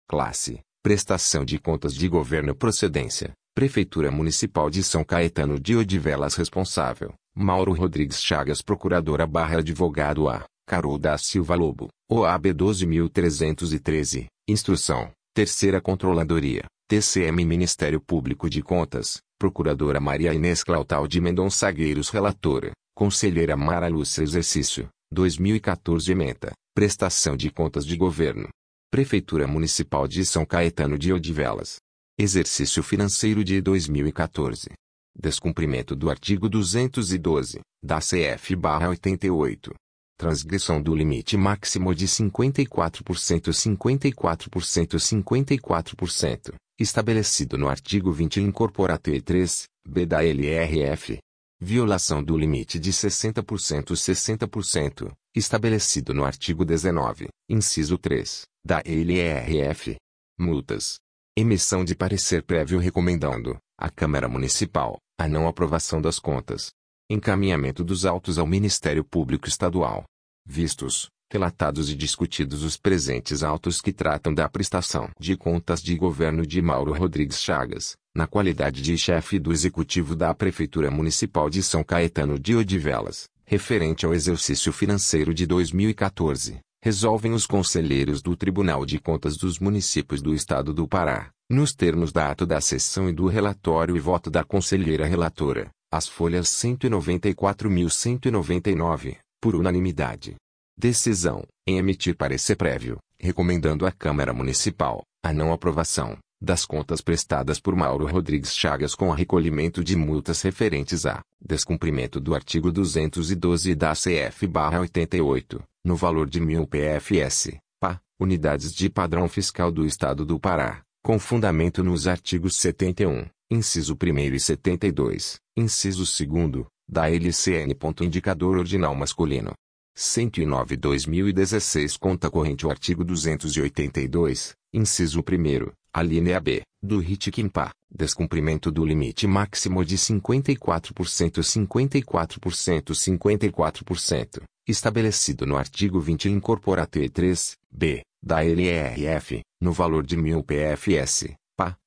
[0.07, 3.33] Classe: Prestação de contas de governo procedência.
[3.53, 7.13] Prefeitura Municipal de São Caetano de Odivelas responsável.
[7.35, 10.45] Mauro Rodrigues Chagas Procuradora barra Advogado A.
[10.65, 11.89] Carol da Silva Lobo.
[12.09, 14.27] OAB 12.313.
[14.47, 15.11] Instrução.
[15.33, 16.63] Terceira Controladoria.
[16.87, 19.24] TCM Ministério Público de Contas.
[19.37, 27.35] Procuradora Maria Inês Clautal de Mendonça Gueiros Relatora, Conselheira Mara Lúcia Exercício, 2014 Ementa, Prestação
[27.35, 28.47] de Contas de Governo.
[28.89, 31.77] Prefeitura Municipal de São Caetano de Odivelas.
[32.17, 34.69] Exercício Financeiro de 2014.
[35.13, 39.73] Descumprimento do artigo 212, da CF-88.
[40.17, 50.05] Transgressão do limite máximo de 54% 54% 54% estabelecido no artigo 20 Incorporate 3, B
[50.05, 51.19] da LRF.
[51.59, 59.95] Violação do limite de 60% 60%, estabelecido no artigo 19, inciso 3, da LRF.
[60.37, 60.97] Multas.
[61.37, 66.71] Emissão de parecer prévio recomendando, à Câmara Municipal, a não aprovação das contas.
[67.07, 70.05] Encaminhamento dos autos ao Ministério Público Estadual.
[70.43, 76.47] Vistos, relatados e discutidos os presentes autos que tratam da prestação de contas de governo
[76.47, 81.83] de Mauro Rodrigues Chagas, na qualidade de chefe do executivo da Prefeitura Municipal de São
[81.83, 88.97] Caetano de Odivelas, referente ao exercício financeiro de 2014, resolvem os conselheiros do Tribunal de
[88.97, 93.27] Contas dos Municípios do Estado do Pará, nos termos da ato da sessão e do
[93.27, 100.35] relatório e voto da conselheira relatora, as folhas 194.199, por unanimidade.
[100.77, 107.57] Decisão, em emitir parecer prévio, recomendando à Câmara Municipal, a não aprovação, das contas prestadas
[107.59, 113.73] por Mauro Rodrigues Chagas com a recolhimento de multas referentes a descumprimento do artigo 212
[113.73, 120.37] da CF-88, no valor de mil PFS, PA, unidades de padrão fiscal do Estado do
[120.39, 127.75] Pará, com fundamento nos artigos 71, inciso 1 e 72, inciso 2, da LCN.
[128.01, 129.53] Indicador ordinal masculino,
[129.95, 138.83] 109-2016 Conta corrente O artigo 282, inciso 1 a linha B, do RIT-QUIMPA, descumprimento do
[138.83, 149.39] limite máximo de 54% 54% 54%, estabelecido no artigo 20 Incorporate 3, B, da LRF,
[149.61, 151.33] no valor de 1000 PFS,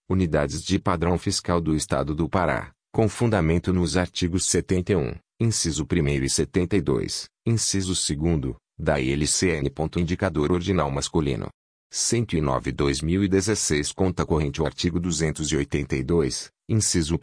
[0.08, 6.24] unidades de padrão fiscal do Estado do Pará, com fundamento nos artigos 71, inciso 1
[6.24, 9.72] e 72, inciso 2, da ILCN.
[9.96, 11.48] Indicador ordinal masculino.
[11.92, 17.18] 109-2016 Conta corrente O artigo 282, inciso 1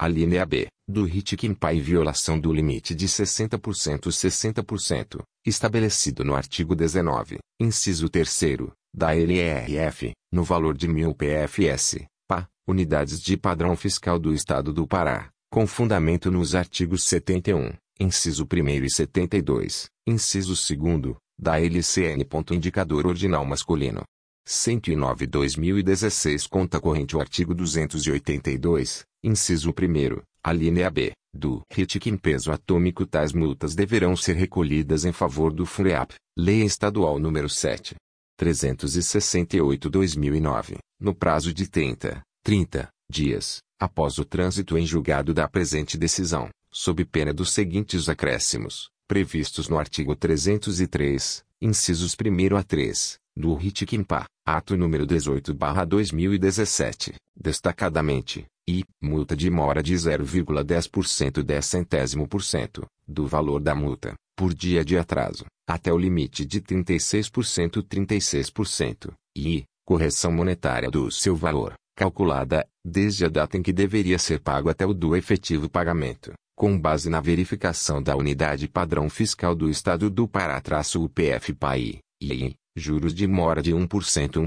[0.00, 6.76] a linha B, do RIT que violação do limite de 60% 60%, estabelecido no artigo
[6.76, 14.18] 19, inciso 3 da LRF, no valor de 1000 PFS, PA, unidades de padrão fiscal
[14.18, 21.16] do Estado do Pará, com fundamento nos artigos 71, inciso 1 e 72, inciso 2
[21.38, 22.26] da LCN.
[22.52, 24.02] Indicador ordinal masculino.
[24.46, 32.16] 109-2016 Conta corrente O artigo 282, inciso 1 a linha B, do RIT que em
[32.16, 37.94] peso atômico tais multas deverão ser recolhidas em favor do FUNEAP, Lei Estadual número 7.
[38.38, 46.48] 368-2009, no prazo de 30, 30 dias, após o trânsito em julgado da presente decisão,
[46.70, 53.84] sob pena dos seguintes acréscimos, previstos no artigo 303, incisos 1 a 3, do RIT
[53.86, 62.86] Quimpa, ato número 18/2017, destacadamente, e multa de mora de 0,10% 10 centésimo por cento
[63.06, 69.64] do valor da multa, por dia de atraso, até o limite de 36% 36%, e
[69.84, 74.86] correção monetária do seu valor, calculada, desde a data em que deveria ser pago até
[74.86, 80.28] o do efetivo pagamento, com base na verificação da unidade padrão fiscal do Estado do
[80.28, 83.88] Pará-UPF-PAI, e juros de mora de 1%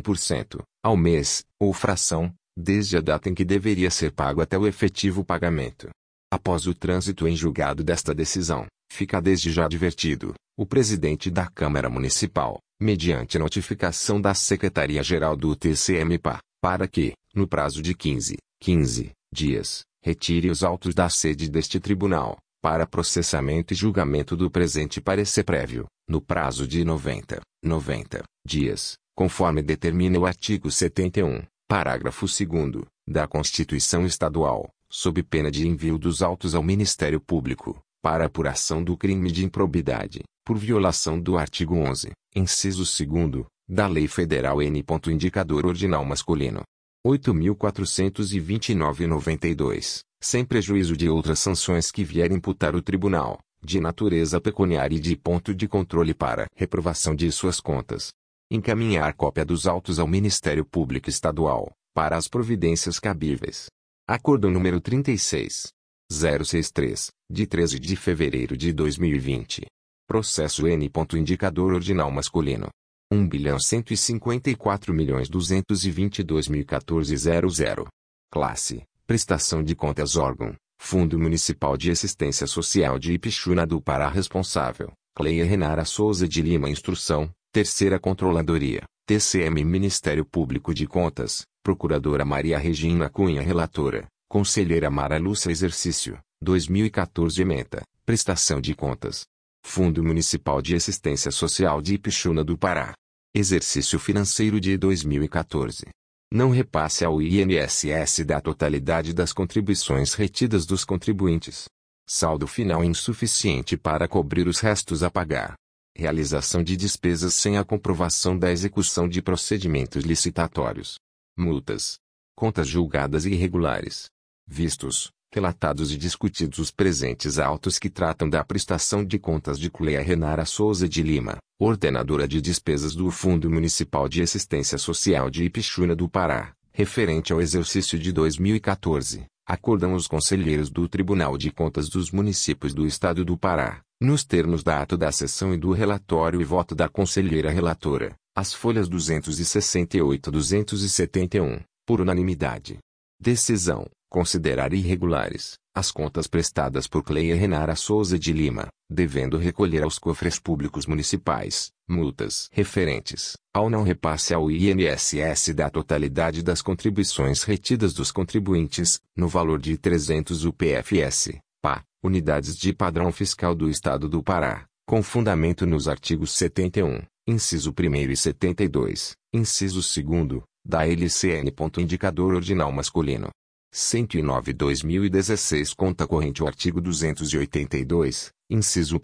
[0.01, 4.65] 1% ao mês, ou fração, desde a data em que deveria ser pago até o
[4.65, 5.89] efetivo pagamento.
[6.31, 11.89] Após o trânsito em julgado desta decisão, fica desde já advertido, o presidente da Câmara
[11.89, 19.83] Municipal, mediante notificação da Secretaria-Geral do TCMPA, para que, no prazo de 15, 15 dias,
[20.03, 25.85] retire os autos da sede deste tribunal, para processamento e julgamento do presente parecer prévio,
[26.07, 34.05] no prazo de 90, 90 dias, conforme determina o artigo 71, parágrafo 2 da Constituição
[34.05, 39.45] Estadual, sob pena de envio dos autos ao Ministério Público, para apuração do crime de
[39.45, 44.83] improbidade, por violação do artigo 11, inciso 2 da Lei Federal N.
[45.07, 46.61] Indicador ordinal masculino.
[47.05, 54.99] 8.429,92 sem prejuízo de outras sanções que vier imputar o tribunal, de natureza pecuniária e
[54.99, 58.11] de ponto de controle para reprovação de suas contas.
[58.51, 63.65] Encaminhar cópia dos autos ao Ministério Público Estadual, para as providências cabíveis.
[64.07, 65.69] Acordo número 36.
[66.11, 69.65] 063, de 13 de fevereiro de 2020.
[70.05, 70.91] Processo N.
[71.15, 72.67] Indicador ordinal masculino.
[73.13, 77.87] 1 bilhão 154 milhões 222 mil 14 00.
[78.29, 84.91] Classe Prestação de contas órgão, Fundo Municipal de Assistência Social de Ipixuna do Pará responsável,
[85.15, 92.57] Cleia Renara Souza de Lima Instrução, Terceira Controladoria, TCM Ministério Público de Contas, Procuradora Maria
[92.57, 99.25] Regina Cunha Relatora, Conselheira Mara Lúcia Exercício, 2014 Ementa, Prestação de Contas.
[99.61, 102.93] Fundo Municipal de Assistência Social de Ipixuna do Pará.
[103.35, 105.83] Exercício Financeiro de 2014
[106.31, 111.65] não repasse ao INSS da totalidade das contribuições retidas dos contribuintes.
[112.07, 115.55] Saldo final insuficiente para cobrir os restos a pagar.
[115.93, 120.95] Realização de despesas sem a comprovação da execução de procedimentos licitatórios.
[121.37, 121.97] Multas.
[122.33, 124.09] Contas julgadas irregulares.
[124.53, 130.01] Vistos, relatados e discutidos os presentes autos que tratam da prestação de contas de Cleia
[130.01, 135.95] Renara Souza de Lima, ordenadora de despesas do Fundo Municipal de Assistência Social de Ipixuna
[135.95, 142.11] do Pará, referente ao exercício de 2014, acordam os conselheiros do Tribunal de Contas dos
[142.11, 146.43] Municípios do Estado do Pará, nos termos da ato da sessão e do relatório e
[146.43, 152.79] voto da conselheira relatora, as folhas 268 a 271, por unanimidade.
[153.17, 159.97] Decisão considerar irregulares as contas prestadas por Cleia Renara Souza de Lima, devendo recolher aos
[159.97, 167.93] cofres públicos municipais multas referentes ao não repasse ao INSS da totalidade das contribuições retidas
[167.93, 174.21] dos contribuintes, no valor de 300 UPFS, PA, unidades de padrão fiscal do Estado do
[174.21, 181.53] Pará, com fundamento nos artigos 71, inciso 1 e 72, inciso 2, da LCN.
[181.77, 183.29] Indicador ordinal masculino
[183.73, 188.99] 109-2016 Conta corrente O artigo 282, inciso 1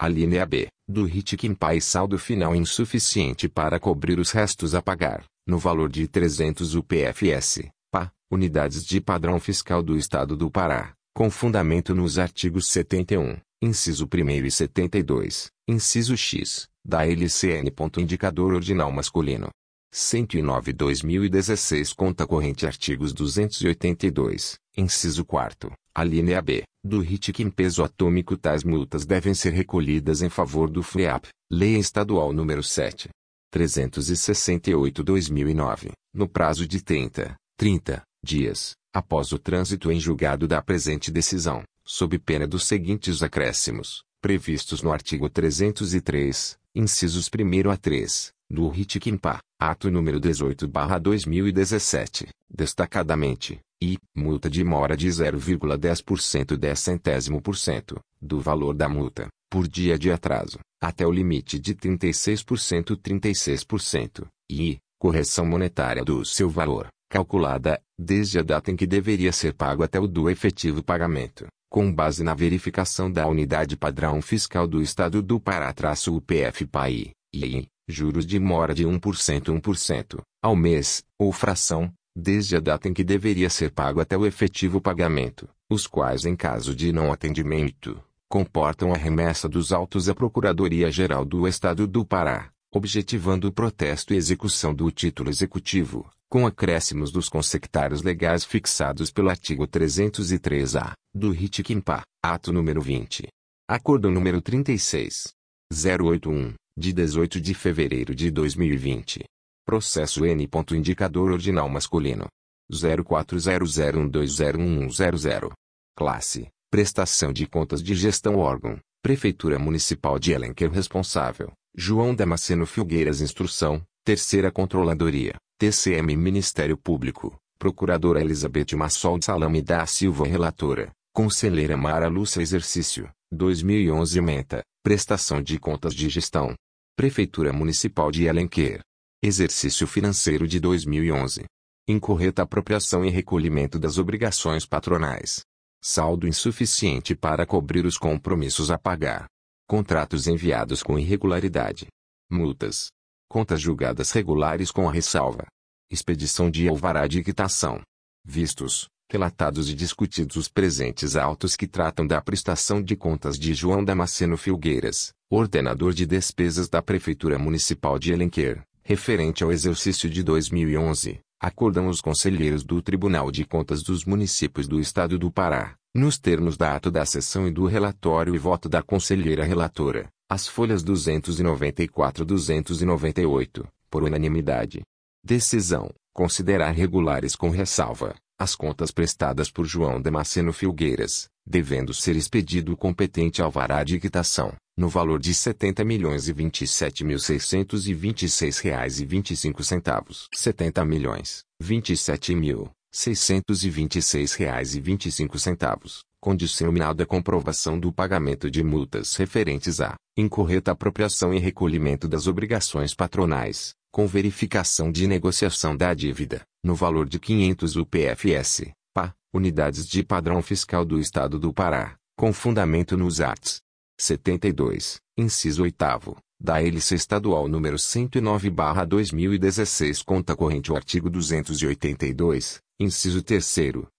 [0.00, 5.26] a linha B, do RIT que saldo final insuficiente para cobrir os restos a pagar,
[5.46, 11.28] no valor de 300 UPFS, PA, unidades de padrão fiscal do Estado do Pará, com
[11.28, 17.70] fundamento nos artigos 71, inciso 1 e 72, inciso X, da LCN.
[17.98, 19.50] Indicador ordinal masculino.
[19.92, 28.36] 109-2016 Conta corrente Artigos 282, inciso 4, a linha B, do RIT em peso atômico
[28.36, 33.08] tais multas devem ser recolhidas em favor do FREAP, Lei Estadual número 7.
[33.52, 41.64] 368-2009, no prazo de 30, 30 dias, após o trânsito em julgado da presente decisão,
[41.84, 49.38] sob pena dos seguintes acréscimos, previstos no artigo 303, incisos 1 a 3, do RIT-QUIMPA,
[49.60, 58.40] ato número 18-2017, destacadamente, e multa de mora de 0,10% 10 centésimo por cento, do
[58.40, 65.46] valor da multa, por dia de atraso, até o limite de 36% 36%, e correção
[65.46, 70.06] monetária do seu valor, calculada, desde a data em que deveria ser pago até o
[70.06, 77.12] do efetivo pagamento, com base na verificação da unidade padrão fiscal do Estado do Pará-UPF-PAI,
[77.32, 82.94] e juros de mora de 1% 1%, ao mês, ou fração, desde a data em
[82.94, 88.02] que deveria ser pago até o efetivo pagamento, os quais em caso de não atendimento,
[88.28, 94.16] comportam a remessa dos autos à Procuradoria-Geral do Estado do Pará, objetivando o protesto e
[94.16, 102.02] execução do título executivo, com acréscimos dos consectários legais fixados pelo artigo 303-A, do RIT-QUIMPA,
[102.22, 103.26] ato número 20.
[103.68, 105.32] Acordo número 36.
[105.72, 109.24] 081, de 18 de fevereiro de 2020.
[109.64, 110.48] Processo N.
[110.72, 112.26] Indicador ordinal masculino.
[112.72, 115.52] 0400120100.
[115.96, 118.78] Classe Prestação de contas de gestão órgão.
[119.02, 121.50] Prefeitura Municipal de Elenquer responsável.
[121.76, 123.82] João Damasceno Filgueiras Instrução.
[124.04, 125.34] Terceira Controladoria.
[125.58, 127.36] TCM Ministério Público.
[127.58, 130.92] Procuradora Elizabeth Massol Salame da Silva Relatora.
[131.12, 133.10] Conselheira Mara Lúcia Exercício.
[133.32, 134.62] 2011 Menta.
[134.82, 136.54] Prestação de contas de gestão.
[136.96, 138.80] Prefeitura Municipal de Elenquer.
[139.22, 141.44] Exercício financeiro de 2011.
[141.88, 145.40] Incorreta apropriação e recolhimento das obrigações patronais.
[145.82, 149.26] Saldo insuficiente para cobrir os compromissos a pagar.
[149.66, 151.86] Contratos enviados com irregularidade.
[152.30, 152.88] Multas.
[153.30, 155.46] Contas julgadas regulares com a ressalva.
[155.90, 157.80] Expedição de alvará de quitação.
[158.26, 163.82] Vistos, relatados e discutidos os presentes autos que tratam da prestação de contas de João
[163.82, 171.20] Damasceno Filgueiras, ordenador de despesas da Prefeitura Municipal de Elenquer, referente ao exercício de 2011,
[171.40, 176.56] acordam os conselheiros do Tribunal de Contas dos Municípios do Estado do Pará, nos termos
[176.56, 182.24] da ato da sessão e do relatório e voto da conselheira relatora, as folhas 294
[182.24, 184.82] 298, por unanimidade.
[185.24, 192.72] Decisão: considerar regulares com ressalva as contas prestadas por João Damasceno Filgueiras, devendo ser expedido
[192.72, 198.58] o competente alvará de quitação, no valor de R$ 70 milhões e 27 mil 626
[198.60, 200.26] reais e 25 centavos.
[200.34, 209.16] 70 milhões, 27 mil, 626 reais e 25 centavos, condicionada comprovação do pagamento de multas
[209.16, 216.40] referentes à incorreta apropriação e recolhimento das obrigações patronais, com verificação de negociação da dívida,
[216.62, 222.32] no valor de 500 UPFS, PA, unidades de padrão fiscal do Estado do Pará, com
[222.32, 223.60] fundamento nos arts.
[223.98, 233.44] 72, inciso 8 da hélice estadual número 109/2016, conta corrente o artigo 282, inciso 3